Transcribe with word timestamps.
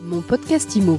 Mon 0.00 0.20
podcast 0.20 0.76
IMO. 0.76 0.96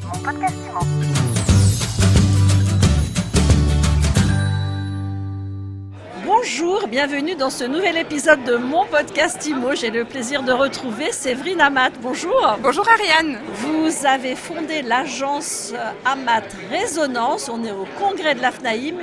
Bonjour, 6.26 6.86
bienvenue 6.88 7.36
dans 7.36 7.50
ce 7.50 7.64
nouvel 7.64 7.98
épisode 7.98 8.44
de 8.44 8.58
mon 8.58 8.86
podcast 8.86 9.46
IMO. 9.48 9.74
J'ai 9.76 9.90
le 9.90 10.04
plaisir 10.04 10.44
de 10.44 10.52
retrouver 10.52 11.14
Séverine 11.14 11.62
Amat. 11.62 11.92
Bonjour. 12.02 12.58
Bonjour 12.62 12.86
Ariane. 12.90 13.40
Vous 13.54 14.06
avez 14.06 14.36
fondé 14.36 14.82
l'agence 14.82 15.74
Amat 16.04 16.44
Résonance. 16.70 17.48
On 17.48 17.64
est 17.64 17.72
au 17.72 17.88
congrès 17.98 18.36
de 18.36 18.42
la 18.42 18.52
FNAIM. 18.52 18.98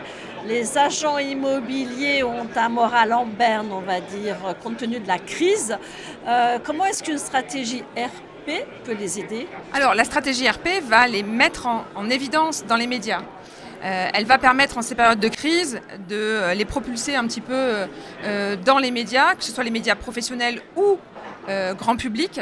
Les 0.47 0.77
agents 0.77 1.19
immobiliers 1.19 2.23
ont 2.23 2.47
un 2.55 2.69
moral 2.69 3.15
en 3.15 3.25
berne, 3.25 3.69
on 3.73 3.81
va 3.81 4.01
dire, 4.01 4.37
compte 4.63 4.77
tenu 4.77 5.01
de 5.01 5.09
la 5.09 5.19
crise. 5.19 5.77
Euh, 6.29 6.59
comment 6.63 6.85
est-ce 6.85 7.03
qu'une 7.03 7.19
stratégie 7.19 7.83
RP 7.97 8.36
peut 8.85 8.95
les 8.99 9.19
aider 9.19 9.47
Alors, 9.73 9.95
la 9.95 10.05
stratégie 10.05 10.49
RP 10.49 10.69
va 10.89 11.07
les 11.07 11.23
mettre 11.23 11.67
en, 11.67 11.85
en 11.95 12.09
évidence 12.11 12.65
dans 12.67 12.77
les 12.77 12.87
médias. 12.87 13.23
Euh, 13.85 14.09
elle 14.15 14.25
va 14.25 14.39
permettre 14.39 14.79
en 14.79 14.83
ces 14.83 14.95
périodes 14.95 15.21
de 15.21 15.29
crise 15.29 15.81
de 16.09 16.17
euh, 16.17 16.55
les 16.55 16.65
propulser 16.65 17.15
un 17.15 17.27
petit 17.27 17.41
peu 17.41 17.87
euh, 18.25 18.57
dans 18.65 18.79
les 18.79 18.91
médias, 18.91 19.35
que 19.35 19.45
ce 19.45 19.53
soit 19.53 19.65
les 19.65 19.71
médias 19.71 19.95
professionnels 19.95 20.61
ou 20.77 20.99
grand 21.79 21.95
public, 21.95 22.41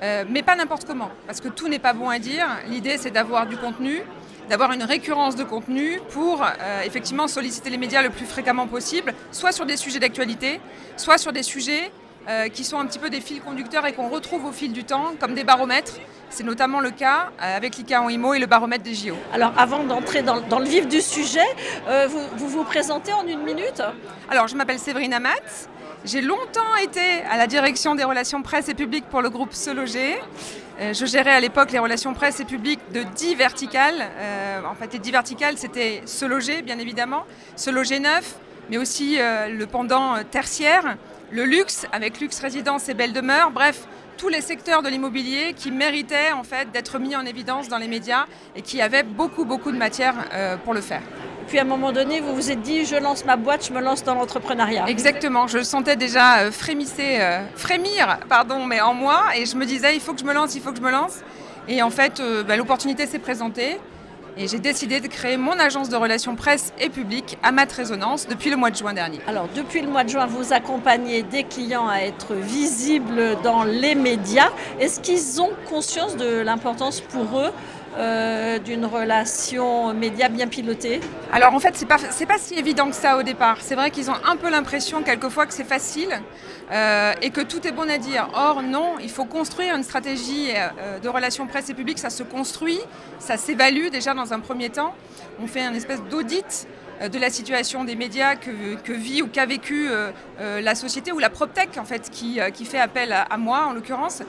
mais 0.00 0.42
pas 0.42 0.56
n'importe 0.56 0.86
comment, 0.86 1.10
parce 1.26 1.42
que 1.42 1.48
tout 1.48 1.68
n'est 1.68 1.78
pas 1.78 1.92
bon 1.92 2.08
à 2.08 2.18
dire. 2.18 2.46
L'idée, 2.68 2.96
c'est 2.96 3.10
d'avoir 3.10 3.46
du 3.46 3.58
contenu, 3.58 4.00
d'avoir 4.48 4.72
une 4.72 4.82
récurrence 4.82 5.36
de 5.36 5.44
contenu 5.44 6.00
pour 6.08 6.42
effectivement 6.82 7.28
solliciter 7.28 7.68
les 7.68 7.76
médias 7.76 8.00
le 8.00 8.08
plus 8.08 8.24
fréquemment 8.24 8.66
possible, 8.66 9.12
soit 9.30 9.52
sur 9.52 9.66
des 9.66 9.76
sujets 9.76 9.98
d'actualité, 9.98 10.58
soit 10.96 11.18
sur 11.18 11.34
des 11.34 11.42
sujets 11.42 11.90
euh, 12.28 12.48
qui 12.48 12.64
sont 12.64 12.78
un 12.78 12.86
petit 12.86 12.98
peu 12.98 13.10
des 13.10 13.20
fils 13.20 13.40
conducteurs 13.40 13.86
et 13.86 13.92
qu'on 13.92 14.08
retrouve 14.08 14.44
au 14.46 14.52
fil 14.52 14.72
du 14.72 14.84
temps, 14.84 15.12
comme 15.20 15.34
des 15.34 15.44
baromètres. 15.44 15.94
C'est 16.28 16.44
notamment 16.44 16.80
le 16.80 16.90
cas 16.90 17.30
euh, 17.40 17.56
avec 17.56 17.76
l'ICA 17.76 18.02
en 18.02 18.08
IMO 18.08 18.34
et 18.34 18.38
le 18.38 18.46
baromètre 18.46 18.82
des 18.82 18.94
JO. 18.94 19.16
Alors, 19.32 19.52
avant 19.56 19.84
d'entrer 19.84 20.22
dans, 20.22 20.40
dans 20.40 20.58
le 20.58 20.66
vif 20.66 20.88
du 20.88 21.00
sujet, 21.00 21.46
euh, 21.88 22.08
vous, 22.08 22.20
vous 22.36 22.48
vous 22.48 22.64
présentez 22.64 23.12
en 23.12 23.26
une 23.26 23.42
minute 23.42 23.82
Alors, 24.28 24.48
je 24.48 24.56
m'appelle 24.56 24.78
Séverine 24.78 25.14
Amat. 25.14 25.30
J'ai 26.04 26.20
longtemps 26.20 26.76
été 26.82 27.00
à 27.30 27.36
la 27.36 27.46
direction 27.46 27.94
des 27.94 28.04
relations 28.04 28.42
presse 28.42 28.68
et 28.68 28.74
publiques 28.74 29.06
pour 29.06 29.22
le 29.22 29.30
groupe 29.30 29.52
Se 29.52 29.70
Loger. 29.70 30.16
Euh, 30.80 30.92
je 30.92 31.06
gérais 31.06 31.32
à 31.32 31.40
l'époque 31.40 31.72
les 31.72 31.78
relations 31.78 32.12
presse 32.12 32.38
et 32.40 32.44
publiques 32.44 32.80
de 32.92 33.02
10 33.02 33.34
verticales. 33.36 33.94
Euh, 34.18 34.60
en 34.70 34.74
fait, 34.74 34.92
les 34.92 34.98
10 34.98 35.10
verticales, 35.12 35.58
c'était 35.58 36.02
Se 36.06 36.24
Loger, 36.24 36.62
bien 36.62 36.78
évidemment, 36.78 37.24
Se 37.56 37.70
Loger 37.70 37.98
neuf, 37.98 38.34
mais 38.68 38.78
aussi 38.78 39.16
le 39.18 39.64
pendant 39.66 40.22
tertiaire, 40.24 40.96
le 41.30 41.44
luxe, 41.44 41.86
avec 41.92 42.20
Luxe 42.20 42.40
Résidence 42.40 42.88
et 42.88 42.94
Belle 42.94 43.12
Demeure. 43.12 43.50
Bref, 43.50 43.86
tous 44.16 44.28
les 44.28 44.40
secteurs 44.40 44.82
de 44.82 44.88
l'immobilier 44.88 45.54
qui 45.54 45.70
méritaient 45.70 46.32
en 46.32 46.44
fait 46.44 46.70
d'être 46.72 46.98
mis 46.98 47.14
en 47.16 47.26
évidence 47.26 47.68
dans 47.68 47.78
les 47.78 47.88
médias 47.88 48.26
et 48.54 48.62
qui 48.62 48.80
avaient 48.80 49.02
beaucoup, 49.02 49.44
beaucoup 49.44 49.72
de 49.72 49.76
matière 49.76 50.14
euh, 50.32 50.56
pour 50.56 50.72
le 50.72 50.80
faire. 50.80 51.02
Puis 51.48 51.58
à 51.58 51.62
un 51.62 51.66
moment 51.66 51.92
donné, 51.92 52.20
vous 52.20 52.34
vous 52.34 52.50
êtes 52.50 52.62
dit, 52.62 52.84
je 52.84 52.96
lance 52.96 53.24
ma 53.24 53.36
boîte, 53.36 53.66
je 53.66 53.72
me 53.72 53.80
lance 53.80 54.02
dans 54.02 54.14
l'entrepreneuriat. 54.14 54.86
Exactement, 54.88 55.46
je 55.46 55.58
le 55.58 55.64
sentais 55.64 55.96
déjà 55.96 56.38
euh, 56.38 56.50
frémisser, 56.50 57.18
euh, 57.20 57.44
frémir, 57.54 58.18
pardon, 58.28 58.64
mais 58.64 58.80
en 58.80 58.94
moi, 58.94 59.24
et 59.36 59.46
je 59.46 59.56
me 59.56 59.64
disais, 59.64 59.94
il 59.94 60.00
faut 60.00 60.12
que 60.12 60.20
je 60.20 60.24
me 60.24 60.32
lance, 60.32 60.54
il 60.54 60.62
faut 60.62 60.70
que 60.70 60.78
je 60.78 60.82
me 60.82 60.90
lance. 60.90 61.20
Et 61.68 61.82
en 61.82 61.90
fait, 61.90 62.22
bah, 62.46 62.56
l'opportunité 62.56 63.06
s'est 63.06 63.18
présentée, 63.18 63.78
et 64.38 64.48
j'ai 64.48 64.58
décidé 64.58 65.00
de 65.00 65.06
créer 65.06 65.36
mon 65.36 65.58
agence 65.58 65.88
de 65.88 65.96
relations 65.96 66.36
presse 66.36 66.72
et 66.78 66.90
publique, 66.90 67.38
Amat 67.42 67.72
Résonance, 67.72 68.28
depuis 68.28 68.50
le 68.50 68.56
mois 68.56 68.70
de 68.70 68.76
juin 68.76 68.92
dernier. 68.92 69.18
Alors, 69.26 69.48
depuis 69.54 69.80
le 69.80 69.88
mois 69.88 70.04
de 70.04 70.10
juin, 70.10 70.26
vous 70.26 70.52
accompagnez 70.52 71.22
des 71.22 71.44
clients 71.44 71.88
à 71.88 72.00
être 72.00 72.34
visibles 72.34 73.38
dans 73.42 73.64
les 73.64 73.94
médias. 73.94 74.50
Est-ce 74.78 75.00
qu'ils 75.00 75.40
ont 75.40 75.50
conscience 75.68 76.16
de 76.16 76.40
l'importance 76.40 77.00
pour 77.00 77.40
eux 77.40 77.50
euh, 77.98 78.58
d'une 78.58 78.84
relation 78.84 79.94
média 79.94 80.28
bien 80.28 80.48
pilotée 80.48 81.00
Alors 81.32 81.54
en 81.54 81.60
fait, 81.60 81.76
c'est 81.76 81.86
pas 81.86 81.96
pas 81.96 82.38
si 82.38 82.52
évident 82.54 82.90
que 82.90 82.94
ça 82.94 83.16
au 83.16 83.22
départ. 83.22 83.56
C'est 83.62 83.74
vrai 83.74 83.90
qu'ils 83.90 84.10
ont 84.10 84.16
un 84.28 84.36
peu 84.36 84.50
l'impression 84.50 85.02
quelquefois 85.02 85.46
que 85.46 85.54
c'est 85.54 85.64
facile 85.64 86.10
euh, 86.72 87.14
et 87.22 87.30
que 87.30 87.40
tout 87.40 87.66
est 87.66 87.72
bon 87.72 87.88
à 87.88 87.96
dire. 87.96 88.28
Or 88.34 88.62
non, 88.62 88.96
il 89.02 89.08
faut 89.08 89.24
construire 89.24 89.74
une 89.74 89.82
stratégie 89.82 90.50
euh, 90.54 90.98
de 90.98 91.08
relations 91.08 91.46
presse 91.46 91.70
et 91.70 91.74
publique. 91.74 91.98
Ça 91.98 92.10
se 92.10 92.22
construit, 92.22 92.80
ça 93.18 93.38
s'évalue 93.38 93.88
déjà 93.88 94.12
dans 94.12 94.34
un 94.34 94.40
premier 94.40 94.68
temps. 94.68 94.94
On 95.42 95.46
fait 95.46 95.62
un 95.62 95.72
espèce 95.72 96.02
d'audit 96.02 96.68
de 97.00 97.18
la 97.18 97.30
situation 97.30 97.84
des 97.84 97.94
médias 97.94 98.36
que, 98.36 98.92
vit 98.92 99.20
ou 99.20 99.28
qu'a 99.28 99.44
vécu 99.44 99.90
la 100.38 100.74
société 100.74 101.12
ou 101.12 101.18
la 101.18 101.28
PropTech 101.28 101.76
en 101.76 101.84
fait 101.84 102.08
qui, 102.08 102.40
qui 102.54 102.64
fait 102.64 102.78
appel 102.78 103.12
à, 103.12 103.36
moi 103.36 103.66
en 103.66 103.74
l'occurrence. 103.74 104.22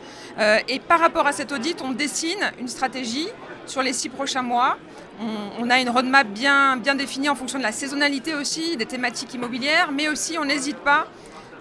Et 0.67 0.79
par 0.81 0.99
rapport 0.99 1.25
à 1.27 1.31
cet 1.31 1.53
audit, 1.53 1.81
on 1.81 1.91
dessine 1.91 2.51
une 2.59 2.67
stratégie 2.67 3.29
sur 3.67 3.81
les 3.81 3.93
six 3.93 4.09
prochains 4.09 4.41
mois. 4.41 4.77
On, 5.21 5.65
on 5.65 5.69
a 5.69 5.79
une 5.79 5.89
roadmap 5.89 6.27
bien, 6.27 6.77
bien 6.77 6.95
définie 6.95 7.29
en 7.29 7.35
fonction 7.35 7.57
de 7.57 7.63
la 7.63 7.71
saisonnalité 7.71 8.33
aussi, 8.35 8.77
des 8.77 8.85
thématiques 8.85 9.33
immobilières, 9.33 9.89
mais 9.91 10.07
aussi 10.07 10.37
on 10.39 10.45
n'hésite 10.45 10.77
pas 10.77 11.07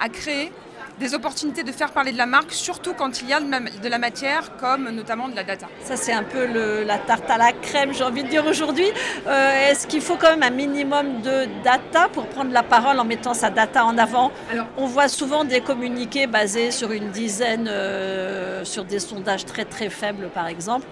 à 0.00 0.09
créer 0.09 0.53
des 0.99 1.12
opportunités 1.15 1.62
de 1.62 1.72
faire 1.72 1.91
parler 1.93 2.11
de 2.11 2.16
la 2.16 2.25
marque, 2.25 2.53
surtout 2.53 2.95
quand 2.95 3.21
il 3.21 3.28
y 3.28 3.33
a 3.34 3.39
de 3.41 3.89
la 3.89 3.99
matière, 3.99 4.56
comme 4.56 4.89
notamment 4.91 5.28
de 5.28 5.37
la 5.37 5.45
data. 5.45 5.66
Ça, 5.84 5.95
c'est 5.95 6.12
un 6.15 6.22
peu 6.22 6.47
le- 6.47 6.84
la 6.84 6.97
tarte 6.97 7.28
à 7.31 7.37
la 7.37 7.53
crème, 7.53 7.93
j'ai 7.93 8.03
envie 8.03 8.22
de 8.22 8.28
dire 8.28 8.47
aujourd'hui. 8.47 8.87
Euh, 9.27 9.71
Est-ce 9.71 9.87
qu'il 9.87 10.00
faut 10.00 10.16
quand 10.16 10.31
même 10.31 10.43
un 10.43 10.49
minimum 10.50 11.21
de 11.21 11.49
data 11.62 12.09
pour 12.11 12.27
prendre 12.28 12.50
la 12.50 12.62
parole 12.62 12.99
en 12.99 13.05
mettant 13.05 13.34
sa 13.34 13.50
data 13.50 13.84
en 13.84 13.99
avant? 13.99 14.33
Alors- 14.50 14.66
On 14.78 14.87
voit 14.87 15.09
souvent 15.09 15.45
des 15.45 15.61
communiqués 15.61 16.27
basés 16.27 16.71
sur 16.71 16.91
une 16.93 17.11
dizaine, 17.11 17.69
euh, 17.69 18.65
sur 18.65 18.84
des 18.84 18.99
sondages 18.99 19.45
très 19.45 19.66
très 19.66 19.91
faibles 19.91 20.31
par 20.33 20.47
exemple. 20.49 20.87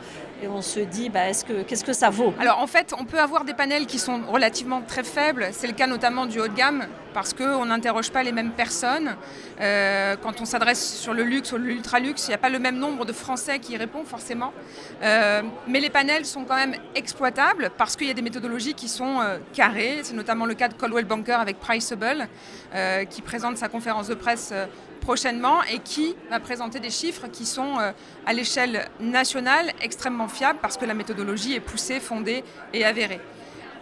On 0.48 0.62
se 0.62 0.80
dit, 0.80 1.08
bah, 1.08 1.32
que, 1.46 1.62
qu'est-ce 1.62 1.84
que 1.84 1.92
ça 1.92 2.10
vaut? 2.10 2.34
Alors 2.38 2.60
en 2.60 2.66
fait, 2.66 2.94
on 2.98 3.04
peut 3.04 3.20
avoir 3.20 3.44
des 3.44 3.54
panels 3.54 3.86
qui 3.86 3.98
sont 3.98 4.20
relativement 4.28 4.82
très 4.82 5.04
faibles. 5.04 5.48
C'est 5.52 5.66
le 5.66 5.72
cas 5.72 5.86
notamment 5.86 6.26
du 6.26 6.40
haut 6.40 6.48
de 6.48 6.54
gamme 6.54 6.86
parce 7.14 7.32
qu'on 7.32 7.66
n'interroge 7.66 8.10
pas 8.10 8.22
les 8.22 8.32
mêmes 8.32 8.50
personnes. 8.50 9.16
Euh, 9.60 10.16
quand 10.20 10.40
on 10.40 10.44
s'adresse 10.44 10.96
sur 10.96 11.14
le 11.14 11.22
luxe 11.22 11.52
ou 11.52 11.56
l'ultra 11.56 12.00
luxe, 12.00 12.26
il 12.26 12.30
n'y 12.30 12.34
a 12.34 12.38
pas 12.38 12.50
le 12.50 12.58
même 12.58 12.76
nombre 12.76 13.04
de 13.04 13.12
Français 13.12 13.60
qui 13.60 13.76
répondent 13.76 14.06
forcément. 14.06 14.52
Euh, 15.02 15.42
mais 15.66 15.80
les 15.80 15.90
panels 15.90 16.26
sont 16.26 16.44
quand 16.44 16.56
même 16.56 16.74
exploitables 16.94 17.70
parce 17.78 17.96
qu'il 17.96 18.08
y 18.08 18.10
a 18.10 18.14
des 18.14 18.22
méthodologies 18.22 18.74
qui 18.74 18.88
sont 18.88 19.20
euh, 19.20 19.38
carrées. 19.52 20.00
C'est 20.02 20.14
notamment 20.14 20.44
le 20.44 20.54
cas 20.54 20.68
de 20.68 20.74
Coldwell 20.74 21.04
Banker 21.04 21.40
avec 21.40 21.58
Priceable 21.58 22.28
qui 23.08 23.22
présente 23.22 23.56
sa 23.56 23.68
conférence 23.68 24.08
de 24.08 24.14
presse. 24.14 24.52
Prochainement 25.04 25.62
et 25.64 25.80
qui 25.80 26.16
va 26.30 26.40
présenter 26.40 26.80
des 26.80 26.90
chiffres 26.90 27.28
qui 27.28 27.44
sont 27.44 27.78
euh, 27.78 27.92
à 28.24 28.32
l'échelle 28.32 28.88
nationale 29.00 29.70
extrêmement 29.82 30.28
fiables 30.28 30.58
parce 30.62 30.78
que 30.78 30.86
la 30.86 30.94
méthodologie 30.94 31.54
est 31.54 31.60
poussée, 31.60 32.00
fondée 32.00 32.42
et 32.72 32.84
avérée. 32.86 33.20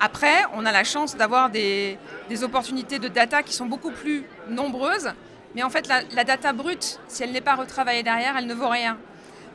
Après, 0.01 0.45
on 0.55 0.67
a 0.67 0.73
la 0.73 0.83
chance 0.83 1.17
d'avoir 1.17 1.49
des, 1.49 1.97
opportunités 2.43 2.99
de 2.99 3.07
data 3.07 3.45
qui 3.45 3.55
sont 3.55 3.67
beaucoup 3.67 3.93
plus 3.93 4.25
nombreuses, 4.49 5.13
mais 5.55 5.63
en 5.63 5.71
fait, 5.71 5.87
la, 5.87 6.25
data 6.25 6.53
brute, 6.53 6.99
si 7.07 7.23
elle 7.23 7.31
n'est 7.31 7.41
pas 7.41 7.55
retravaillée 7.55 8.03
derrière, 8.03 8.37
elle 8.37 8.49
ne 8.49 8.55
vaut 8.55 8.69
rien. 8.69 8.99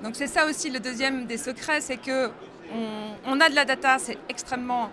Donc 0.03 0.15
c'est 0.15 0.27
ça 0.27 0.45
aussi 0.45 0.69
le 0.69 0.79
deuxième 0.79 1.25
des 1.25 1.37
secrets, 1.37 1.81
c'est 1.81 1.97
que 1.97 2.29
on, 2.73 3.15
on 3.25 3.41
a 3.41 3.49
de 3.49 3.55
la 3.55 3.65
data, 3.65 3.97
c'est 3.99 4.17
extrêmement 4.29 4.89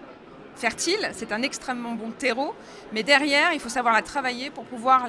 fertile, 0.56 1.10
c'est 1.12 1.32
un 1.32 1.42
extrêmement 1.42 1.92
bon 1.92 2.10
terreau, 2.10 2.54
mais 2.92 3.02
derrière, 3.02 3.52
il 3.52 3.60
faut 3.60 3.68
savoir 3.68 3.94
la 3.94 4.02
travailler 4.02 4.50
pour 4.50 4.64
pouvoir 4.64 5.06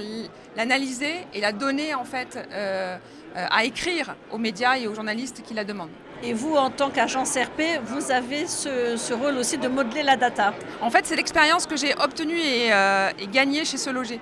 l'analyser 0.56 1.14
et 1.34 1.42
la 1.42 1.52
donner 1.52 1.94
en 1.94 2.06
fait 2.06 2.38
euh, 2.52 2.98
euh, 3.36 3.46
à 3.50 3.64
écrire 3.64 4.16
aux 4.32 4.38
médias 4.38 4.78
et 4.78 4.88
aux 4.88 4.96
journalistes 4.96 5.42
qui 5.44 5.54
la 5.54 5.64
demandent. 5.64 5.90
Et 6.24 6.34
vous, 6.34 6.56
en 6.56 6.70
tant 6.70 6.90
qu'agence 6.90 7.36
RP, 7.36 7.62
vous 7.84 8.12
avez 8.12 8.48
ce, 8.48 8.96
ce 8.98 9.14
rôle 9.14 9.38
aussi 9.38 9.58
de 9.58 9.68
modeler 9.68 10.02
la 10.04 10.16
data. 10.16 10.54
En 10.82 10.90
fait, 10.90 11.06
c'est 11.06 11.16
l'expérience 11.16 11.66
que 11.68 11.76
j'ai 11.76 11.94
obtenue 11.96 12.40
et, 12.40 12.74
euh, 12.74 13.10
et 13.20 13.28
gagnée 13.28 13.66
chez 13.66 13.78
Se 13.78 13.90
Loger. 13.90 14.20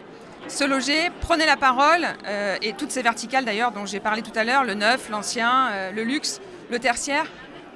Se 0.47 0.65
Loger, 0.65 1.09
prenez 1.21 1.45
la 1.45 1.55
parole, 1.55 2.05
et 2.61 2.73
toutes 2.73 2.91
ces 2.91 3.01
verticales 3.01 3.45
d'ailleurs 3.45 3.71
dont 3.71 3.85
j'ai 3.85 4.01
parlé 4.01 4.21
tout 4.21 4.37
à 4.37 4.43
l'heure, 4.43 4.65
le 4.65 4.73
neuf, 4.73 5.09
l'ancien, 5.09 5.89
le 5.95 6.03
luxe, 6.03 6.41
le 6.69 6.79
tertiaire, 6.79 7.27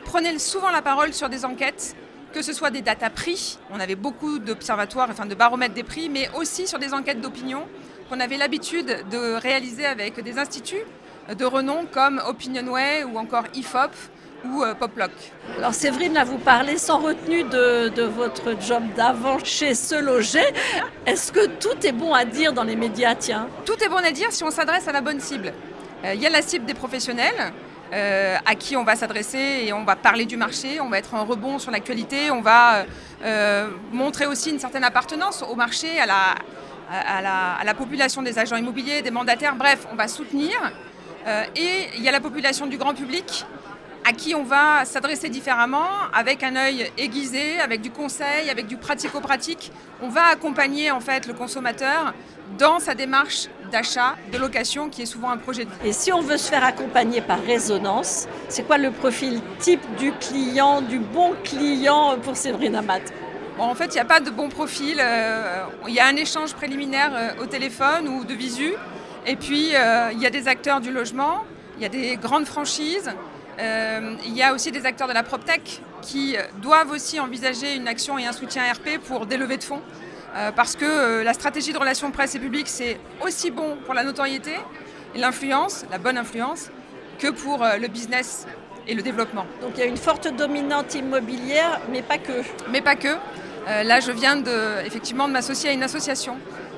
prenez 0.04 0.38
souvent 0.38 0.70
la 0.70 0.82
parole 0.82 1.14
sur 1.14 1.30
des 1.30 1.46
enquêtes, 1.46 1.96
que 2.38 2.44
ce 2.44 2.54
soit 2.54 2.70
des 2.70 2.84
data 2.84 3.10
prix, 3.10 3.58
on 3.72 3.80
avait 3.80 3.96
beaucoup 3.96 4.38
d'observatoires, 4.38 5.08
enfin 5.10 5.26
de 5.26 5.34
baromètres 5.34 5.74
des 5.74 5.82
prix, 5.82 6.08
mais 6.08 6.30
aussi 6.36 6.68
sur 6.68 6.78
des 6.78 6.94
enquêtes 6.94 7.20
d'opinion 7.20 7.64
qu'on 8.10 8.20
avait 8.20 8.38
l'habitude 8.38 9.06
de 9.10 9.34
réaliser 9.42 9.88
avec 9.88 10.22
des 10.22 10.38
instituts 10.38 10.86
de 11.36 11.46
renom 11.46 11.88
comme 11.92 12.22
Opinionway 12.28 13.04
ou 13.06 13.18
encore 13.18 13.46
IFOP 13.56 13.90
ou 14.46 14.64
euh, 14.64 14.76
Poplock. 14.76 15.10
Alors 15.58 15.74
Séverine, 15.74 16.14
là, 16.14 16.26
vous 16.26 16.38
parlez 16.38 16.78
sans 16.78 17.00
retenue 17.00 17.44
de, 17.44 17.90
de 17.90 18.04
votre 18.04 18.56
job 18.62 18.84
d'avant 18.96 19.40
chez 19.44 19.74
Se 19.74 19.96
Loger. 19.96 20.46
Est-ce 21.08 21.32
que 21.32 21.48
tout 21.48 21.88
est 21.88 21.92
bon 21.92 22.14
à 22.14 22.24
dire 22.24 22.54
dans 22.54 22.64
les 22.64 22.76
médias, 22.76 23.16
tiens? 23.16 23.48
Tout 23.66 23.84
est 23.84 23.90
bon 23.90 23.98
à 23.98 24.12
dire 24.12 24.32
si 24.32 24.44
on 24.44 24.52
s'adresse 24.52 24.88
à 24.88 24.92
la 24.92 25.02
bonne 25.02 25.20
cible. 25.20 25.54
Euh, 26.06 26.14
Il 26.14 26.22
y 26.22 26.28
a 26.28 26.30
la 26.30 26.44
cible 26.44 26.66
des 26.66 26.76
professionnels 26.76 27.52
euh, 27.94 28.36
à 28.46 28.56
qui 28.56 28.76
on 28.76 28.84
va 28.84 28.96
s'adresser 28.96 29.64
et 29.66 29.74
on 29.74 29.86
va 29.86 29.96
parler 29.96 30.26
du 30.26 30.36
marché, 30.36 30.82
on 30.82 30.90
va 30.90 30.98
être 30.98 31.14
en 31.14 31.24
rebond 31.24 31.58
sur 31.58 31.72
l'actualité, 31.72 32.32
on 32.32 32.42
va 32.42 32.86
euh, 33.24 33.70
montrer 33.94 34.26
aussi 34.26 34.50
une 34.50 34.60
certaine 34.60 34.84
appartenance 34.84 35.44
au 35.50 35.56
marché, 35.56 36.00
à 36.00 36.06
la, 36.06 37.74
population 37.76 38.22
des 38.22 38.40
agents 38.40 38.58
immobiliers, 38.58 39.02
des 39.02 39.12
mandataires, 39.12 39.56
bref, 39.56 39.88
on 39.92 39.96
va 39.96 40.08
soutenir. 40.08 40.56
Euh, 41.28 41.44
et 41.56 41.88
il 41.96 42.04
y 42.04 42.10
a 42.10 42.12
la 42.12 42.20
population 42.20 42.68
du 42.68 42.78
grand 42.78 42.94
public 42.94 43.46
à 44.06 44.14
qui 44.14 44.36
on 44.36 44.44
va 44.44 44.86
s'adresser 44.86 45.28
différemment, 45.28 45.90
avec 46.14 46.44
un 46.44 46.56
œil 46.56 46.92
aiguisé, 46.98 47.60
avec 47.60 47.82
du 47.82 47.92
conseil, 47.92 48.50
avec 48.50 48.68
du 48.68 48.78
pratico-pratique. 48.78 49.72
On 50.02 50.08
va 50.08 50.28
accompagner 50.28 50.92
en 50.92 51.02
fait 51.02 51.28
le 51.28 51.34
consommateur 51.34 52.14
dans 52.58 52.80
sa 52.80 52.96
démarche 52.96 53.48
d'achat, 53.72 54.16
de 54.32 54.38
location, 54.38 54.90
qui 54.90 55.04
est 55.04 55.06
souvent 55.06 55.30
un 55.30 55.38
projet 55.38 55.66
de 55.66 55.70
vie. 55.70 55.90
Et 55.90 55.94
si 55.94 56.12
on 56.12 56.22
veut 56.22 56.38
se 56.38 56.50
faire 56.50 56.64
accompagner 56.64 57.22
par 57.22 57.42
résonance, 57.44 58.28
c'est 58.50 58.64
quoi 58.64 58.78
le 58.78 58.92
profil 58.92 59.42
type 59.60 59.82
du 59.98 60.12
client, 60.14 60.82
du 60.82 61.00
bon 61.00 61.34
client 61.44 62.18
pour 62.24 62.36
Séverine 62.36 62.76
Amat 62.76 63.02
en 63.60 63.76
fait, 63.76 63.88
il 63.88 63.94
n'y 63.94 64.00
a 64.00 64.06
pas 64.06 64.20
de 64.20 64.30
bon 64.30 64.50
profil. 64.50 64.98
Euh, 65.00 65.64
il 65.88 65.94
y 65.94 66.00
a 66.00 66.06
un 66.06 66.16
échange 66.16 66.54
préliminaire 66.54 67.12
euh, 67.14 67.44
au 67.44 67.46
téléphone 67.46 68.08
ou 68.08 68.24
de 68.24 68.34
visu. 68.34 68.74
Et 69.26 69.36
puis, 69.36 69.76
euh, 69.76 70.12
il 70.14 70.22
y 70.22 70.26
a 70.26 70.30
des 70.30 70.48
acteurs 70.48 70.80
du 70.80 70.92
logement, 70.92 71.44
il 71.78 71.84
y 71.84 71.86
a 71.86 71.90
des 71.90 72.16
grandes 72.18 72.46
franchises, 72.46 73.12
il 73.60 74.36
y 74.36 74.44
a 74.44 74.54
aussi 74.54 74.72
des 74.72 74.86
acteurs 74.86 75.08
de 75.08 75.14
la 75.14 75.24
PropTech 75.24 75.82
qui 76.04 76.38
doivent 76.62 76.92
aussi 76.92 77.20
envisager 77.20 77.76
une 77.76 77.88
action 77.88 78.20
et 78.20 78.26
un 78.26 78.32
soutien 78.32 78.62
RP 78.72 79.00
pour 79.04 79.26
des 79.26 79.36
levées 79.36 79.58
de 79.58 79.64
fonds. 79.64 79.82
Parce 80.56 80.76
que 80.76 81.24
la 81.24 81.34
stratégie 81.34 81.74
de 81.74 81.78
relations 81.78 82.12
presse 82.12 82.36
et 82.36 82.40
publique, 82.40 82.68
c'est 82.68 83.00
aussi 83.22 83.50
bon 83.50 83.78
pour 83.86 83.94
la 83.94 84.04
notoriété 84.04 84.52
et 85.16 85.18
l'influence, 85.18 85.86
la 85.90 85.98
bonne 85.98 86.18
influence, 86.18 86.70
que 87.18 87.30
pour 87.30 87.66
le 87.80 87.88
business 87.88 88.46
et 88.88 88.94
le 88.94 89.02
développement. 89.02 89.46
Donc 89.62 89.72
il 89.76 89.80
y 89.80 89.84
a 89.84 89.86
une 89.86 89.98
forte 89.98 90.28
dominante 90.36 90.96
immobilière, 90.96 91.82
mais 91.92 92.02
pas 92.02 92.18
que. 92.18 92.44
Mais 92.72 92.82
pas 92.82 92.96
que. 92.96 93.10
Euh, 93.68 93.84
là, 93.84 94.00
je 94.00 94.12
viens 94.12 94.38
de, 94.38 94.86
effectivement 94.86 95.28
de 95.28 95.34
m'associer 95.34 95.70
à 95.70 95.74
une 95.74 95.84
association 95.84 96.38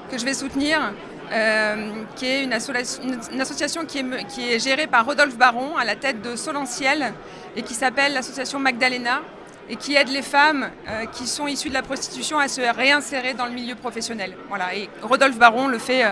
que 0.09 0.17
je 0.17 0.25
vais 0.25 0.33
soutenir, 0.33 0.93
euh, 1.31 1.91
qui 2.15 2.25
est 2.25 2.43
une, 2.43 2.53
association 2.53 3.85
qui 3.85 3.99
est, 3.99 4.27
qui 4.27 4.51
est, 4.51 4.59
gérée 4.59 4.87
par 4.87 5.05
Rodolphe 5.05 5.37
Baron 5.37 5.77
à 5.77 5.85
la 5.85 5.95
tête 5.95 6.21
de 6.23 6.35
Solentiel 6.35 7.13
et 7.55 7.61
qui 7.61 7.75
s'appelle 7.75 8.13
l'association 8.13 8.59
Magdalena 8.59 9.21
et 9.69 9.75
qui 9.75 9.95
aide 9.95 10.09
les 10.09 10.21
femmes 10.21 10.69
euh, 10.87 11.05
qui 11.05 11.27
sont 11.27 11.47
issues 11.47 11.69
de 11.69 11.73
la 11.73 11.83
prostitution 11.83 12.39
à 12.39 12.47
se 12.47 12.61
réinsérer 12.61 13.33
dans 13.33 13.45
le 13.45 13.51
milieu 13.51 13.75
professionnel. 13.75 14.35
Voilà. 14.47 14.75
Et 14.75 14.89
Rodolphe 15.01 15.37
Baron 15.37 15.67
le 15.67 15.77
fait, 15.77 16.03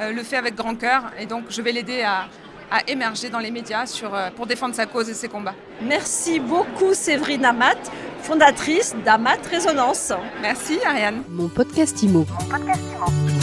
le 0.00 0.22
fait 0.22 0.36
avec 0.36 0.54
grand 0.54 0.74
cœur 0.74 1.04
et 1.18 1.26
donc 1.26 1.44
je 1.48 1.62
vais 1.62 1.72
l'aider 1.72 2.02
à, 2.02 2.26
à 2.70 2.80
émerger 2.88 3.28
dans 3.30 3.38
les 3.38 3.50
médias 3.50 3.86
sur, 3.86 4.10
pour 4.34 4.46
défendre 4.46 4.74
sa 4.74 4.86
cause 4.86 5.08
et 5.08 5.14
ses 5.14 5.28
combats. 5.28 5.54
Merci 5.80 6.40
beaucoup 6.40 6.92
Séverine 6.94 7.44
Amat 7.44 7.76
fondatrice 8.26 8.94
d'Amat 9.04 9.38
Résonance. 9.48 10.12
Merci 10.42 10.78
Ariane. 10.84 11.22
Mon 11.28 11.48
podcast 11.48 12.02
Imo. 12.02 12.26
Mon 12.28 12.44
podcast 12.48 12.80
Imo. 12.96 13.35